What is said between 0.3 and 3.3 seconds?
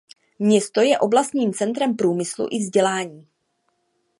Město je oblastním centrem průmyslu i vzdělání.